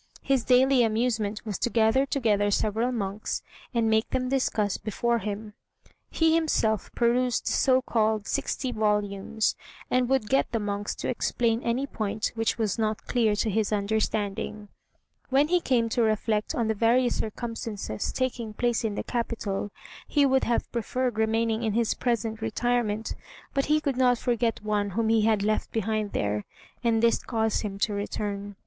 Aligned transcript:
His 0.23 0.43
daily 0.43 0.81
amusement 0.81 1.45
was 1.45 1.59
to 1.59 1.69
gather 1.69 2.07
together 2.07 2.49
several 2.49 2.91
monks, 2.91 3.43
and 3.71 3.87
make 3.87 4.09
them 4.09 4.29
discuss 4.29 4.77
before 4.79 5.19
him. 5.19 5.53
He 6.09 6.33
himself 6.33 6.89
perused 6.95 7.45
the 7.45 7.51
so 7.51 7.83
called 7.83 8.25
"sixty 8.25 8.71
volumes," 8.71 9.55
and 9.91 10.09
would 10.09 10.27
get 10.27 10.51
the 10.51 10.59
monks 10.59 10.95
to 10.95 11.07
explain 11.07 11.61
any 11.61 11.85
point 11.85 12.31
which 12.33 12.57
was 12.57 12.79
not 12.79 13.05
clear 13.05 13.35
to 13.35 13.49
his 13.51 13.71
understanding. 13.71 14.69
When 15.29 15.49
he 15.49 15.61
came 15.61 15.87
to 15.89 16.01
reflect 16.01 16.55
on 16.55 16.67
the 16.67 16.73
various 16.73 17.17
circumstances 17.19 18.11
taking 18.11 18.55
place 18.55 18.83
in 18.83 18.95
the 18.95 19.03
capital, 19.03 19.69
he 20.07 20.25
would 20.25 20.45
have 20.45 20.71
preferred 20.71 21.19
remaining 21.19 21.61
in 21.61 21.73
his 21.73 21.93
present 21.93 22.41
retirement; 22.41 23.13
but 23.53 23.65
he 23.67 23.79
could 23.79 23.97
not 23.97 24.17
forget 24.17 24.63
one 24.63 24.89
whom 24.89 25.09
he 25.09 25.21
had 25.21 25.43
left 25.43 25.71
behind 25.71 26.13
there, 26.13 26.43
and 26.83 27.03
this 27.03 27.19
caused 27.21 27.61
him 27.61 27.77
to 27.77 27.93
return. 27.93 28.55